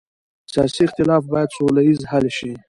سیاسي 0.51 0.81
اختلاف 0.87 1.23
باید 1.31 1.53
سوله 1.57 1.81
ییز 1.85 1.99
حل 2.11 2.25
شي 2.37 2.51